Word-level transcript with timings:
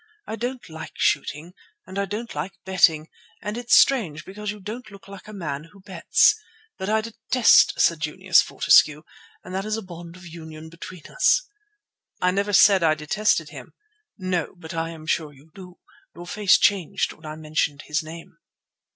I 0.25 0.35
don't 0.35 0.67
like 0.67 0.93
shooting, 0.97 1.53
and 1.85 1.99
I 1.99 2.05
don't 2.05 2.33
like 2.33 2.53
betting; 2.65 3.07
and 3.39 3.55
it's 3.55 3.75
strange, 3.75 4.25
because 4.25 4.49
you 4.49 4.59
don't 4.59 4.89
look 4.89 5.07
like 5.07 5.27
a 5.27 5.31
man 5.31 5.65
who 5.65 5.79
bets. 5.79 6.35
But 6.79 6.89
I 6.89 7.01
detest 7.01 7.79
Sir 7.79 7.97
Junius 7.97 8.41
Fortescue, 8.41 9.03
and 9.43 9.53
that 9.53 9.63
is 9.63 9.77
a 9.77 9.83
bond 9.83 10.15
of 10.15 10.25
union 10.25 10.69
between 10.69 11.05
us." 11.05 11.43
"I 12.19 12.31
never 12.31 12.51
said 12.51 12.81
I 12.81 12.95
detested 12.95 13.49
him." 13.49 13.73
"No, 14.17 14.55
but 14.57 14.73
I 14.73 14.89
am 14.89 15.05
sure 15.05 15.31
you 15.33 15.51
do. 15.53 15.77
Your 16.15 16.25
face 16.25 16.57
changed 16.57 17.13
when 17.13 17.27
I 17.27 17.35
mentioned 17.35 17.83
his 17.83 18.01
name." 18.01 18.39